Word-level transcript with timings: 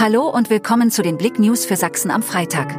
Hallo 0.00 0.28
und 0.28 0.48
willkommen 0.48 0.92
zu 0.92 1.02
den 1.02 1.18
Blick 1.18 1.40
News 1.40 1.66
für 1.66 1.74
Sachsen 1.74 2.12
am 2.12 2.22
Freitag. 2.22 2.72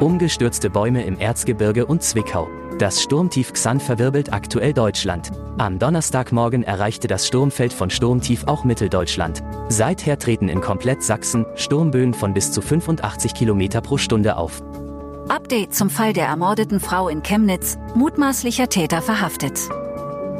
Umgestürzte 0.00 0.70
Bäume 0.70 1.04
im 1.04 1.18
Erzgebirge 1.18 1.86
und 1.86 2.04
Zwickau. 2.04 2.48
Das 2.78 3.02
Sturmtief 3.02 3.52
Xan 3.52 3.80
verwirbelt 3.80 4.32
aktuell 4.32 4.74
Deutschland. 4.74 5.32
Am 5.58 5.80
Donnerstagmorgen 5.80 6.62
erreichte 6.62 7.08
das 7.08 7.26
Sturmfeld 7.26 7.72
von 7.72 7.90
Sturmtief 7.90 8.44
auch 8.46 8.62
Mitteldeutschland. 8.62 9.42
Seither 9.68 10.16
treten 10.16 10.48
in 10.48 10.60
komplett 10.60 11.02
Sachsen 11.02 11.46
Sturmböen 11.56 12.14
von 12.14 12.32
bis 12.32 12.52
zu 12.52 12.62
85 12.62 13.34
km 13.34 13.82
pro 13.82 13.98
Stunde 13.98 14.36
auf. 14.36 14.62
Update 15.28 15.74
zum 15.74 15.90
Fall 15.90 16.12
der 16.12 16.26
ermordeten 16.26 16.78
Frau 16.78 17.08
in 17.08 17.24
Chemnitz, 17.24 17.76
mutmaßlicher 17.96 18.68
Täter 18.68 19.02
verhaftet. 19.02 19.68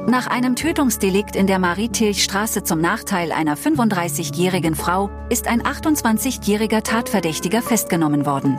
Nach 0.09 0.27
einem 0.27 0.57
Tötungsdelikt 0.57 1.37
in 1.37 1.47
der 1.47 1.59
Marie-Tilch-Straße 1.59 2.63
zum 2.65 2.81
Nachteil 2.81 3.31
einer 3.31 3.59
35-jährigen 3.59 4.75
Frau 4.75 5.11
ist 5.29 5.47
ein 5.47 5.61
28-jähriger 5.61 6.83
Tatverdächtiger 6.83 7.61
festgenommen 7.61 8.25
worden. 8.25 8.59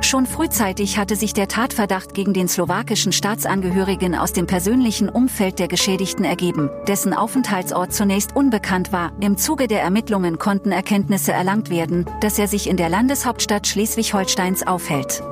Schon 0.00 0.24
frühzeitig 0.24 0.96
hatte 0.96 1.16
sich 1.16 1.34
der 1.34 1.48
Tatverdacht 1.48 2.14
gegen 2.14 2.32
den 2.32 2.48
slowakischen 2.48 3.12
Staatsangehörigen 3.12 4.14
aus 4.14 4.32
dem 4.32 4.46
persönlichen 4.46 5.10
Umfeld 5.10 5.58
der 5.58 5.68
Geschädigten 5.68 6.24
ergeben, 6.24 6.70
dessen 6.88 7.12
Aufenthaltsort 7.12 7.92
zunächst 7.92 8.34
unbekannt 8.34 8.90
war. 8.90 9.12
Im 9.20 9.36
Zuge 9.36 9.68
der 9.68 9.82
Ermittlungen 9.82 10.38
konnten 10.38 10.72
Erkenntnisse 10.72 11.32
erlangt 11.32 11.68
werden, 11.68 12.06
dass 12.22 12.38
er 12.38 12.48
sich 12.48 12.70
in 12.70 12.78
der 12.78 12.88
Landeshauptstadt 12.88 13.66
Schleswig-Holsteins 13.66 14.66
aufhält. 14.66 15.22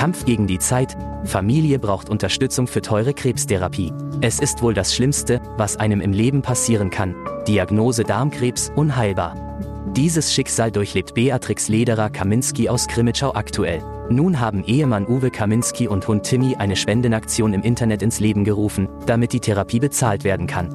Kampf 0.00 0.24
gegen 0.24 0.46
die 0.46 0.58
Zeit, 0.58 0.96
Familie 1.24 1.78
braucht 1.78 2.08
Unterstützung 2.08 2.66
für 2.66 2.80
teure 2.80 3.12
Krebstherapie. 3.12 3.92
Es 4.22 4.40
ist 4.40 4.62
wohl 4.62 4.72
das 4.72 4.94
Schlimmste, 4.94 5.42
was 5.58 5.76
einem 5.76 6.00
im 6.00 6.14
Leben 6.14 6.40
passieren 6.40 6.88
kann. 6.88 7.14
Diagnose 7.46 8.02
Darmkrebs 8.04 8.72
unheilbar. 8.74 9.34
Dieses 9.94 10.32
Schicksal 10.32 10.72
durchlebt 10.72 11.12
Beatrix 11.12 11.68
Lederer-Kaminski 11.68 12.70
aus 12.70 12.86
Krimitschau 12.86 13.34
aktuell. 13.34 13.82
Nun 14.08 14.40
haben 14.40 14.64
Ehemann 14.64 15.06
Uwe 15.06 15.30
Kaminski 15.30 15.86
und 15.86 16.08
Hund 16.08 16.22
Timmy 16.22 16.56
eine 16.56 16.76
Spendenaktion 16.76 17.52
im 17.52 17.60
Internet 17.60 18.00
ins 18.00 18.20
Leben 18.20 18.44
gerufen, 18.44 18.88
damit 19.04 19.34
die 19.34 19.40
Therapie 19.40 19.80
bezahlt 19.80 20.24
werden 20.24 20.46
kann. 20.46 20.70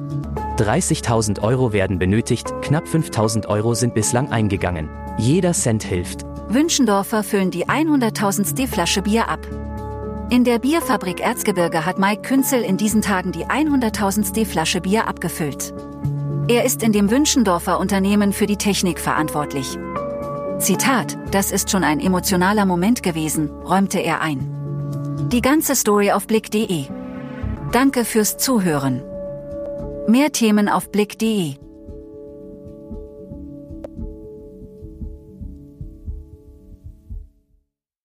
30.000 0.58 1.42
Euro 1.42 1.72
werden 1.72 1.98
benötigt, 1.98 2.54
knapp 2.62 2.84
5.000 2.84 3.48
Euro 3.48 3.74
sind 3.74 3.92
bislang 3.92 4.30
eingegangen. 4.30 4.88
Jeder 5.18 5.50
Cent 5.52 5.82
hilft. 5.82 6.25
Wünschendorfer 6.48 7.22
füllen 7.22 7.50
die 7.50 7.66
100.000. 7.66 8.68
Flasche 8.68 9.02
Bier 9.02 9.28
ab. 9.28 9.40
In 10.30 10.44
der 10.44 10.58
Bierfabrik 10.58 11.20
Erzgebirge 11.20 11.84
hat 11.84 11.98
Mike 11.98 12.22
Künzel 12.22 12.62
in 12.62 12.76
diesen 12.76 13.02
Tagen 13.02 13.32
die 13.32 13.46
100.000. 13.46 14.44
Flasche 14.46 14.80
Bier 14.80 15.08
abgefüllt. 15.08 15.74
Er 16.48 16.64
ist 16.64 16.82
in 16.82 16.92
dem 16.92 17.10
Wünschendorfer 17.10 17.80
Unternehmen 17.80 18.32
für 18.32 18.46
die 18.46 18.56
Technik 18.56 19.00
verantwortlich. 19.00 19.76
Zitat, 20.58 21.18
das 21.32 21.50
ist 21.50 21.70
schon 21.70 21.84
ein 21.84 22.00
emotionaler 22.00 22.64
Moment 22.64 23.02
gewesen, 23.02 23.50
räumte 23.50 23.98
er 23.98 24.20
ein. 24.20 25.28
Die 25.32 25.42
ganze 25.42 25.74
Story 25.74 26.12
auf 26.12 26.26
blick.de. 26.26 26.84
Danke 27.72 28.04
fürs 28.04 28.36
Zuhören. 28.36 29.02
Mehr 30.06 30.30
Themen 30.30 30.68
auf 30.68 30.90
blick.de 30.92 31.56